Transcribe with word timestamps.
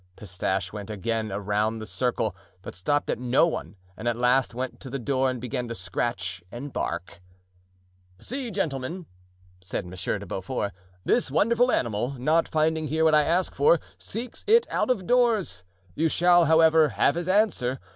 Pistache 0.15 0.73
went 0.73 0.89
again 0.89 1.31
around 1.31 1.77
the 1.77 1.85
circle, 1.85 2.35
but 2.63 2.73
stopped 2.73 3.11
at 3.11 3.19
no 3.19 3.45
one, 3.45 3.75
and 3.95 4.07
at 4.07 4.17
last 4.17 4.55
went 4.55 4.79
to 4.79 4.89
the 4.89 4.97
door 4.97 5.29
and 5.29 5.39
began 5.39 5.67
to 5.67 5.75
scratch 5.75 6.43
and 6.51 6.73
bark. 6.73 7.21
"See, 8.19 8.49
gentlemen," 8.49 9.05
said 9.61 9.83
M. 9.85 9.91
de 9.93 10.25
Beaufort, 10.25 10.71
"this 11.05 11.29
wonderful 11.29 11.71
animal, 11.71 12.15
not 12.17 12.47
finding 12.47 12.87
here 12.87 13.03
what 13.03 13.13
I 13.13 13.21
ask 13.25 13.53
for, 13.53 13.79
seeks 13.99 14.43
it 14.47 14.65
out 14.71 14.89
of 14.89 15.05
doors; 15.05 15.63
you 15.93 16.09
shall, 16.09 16.45
however, 16.45 16.89
have 16.89 17.13
his 17.13 17.27
answer. 17.27 17.79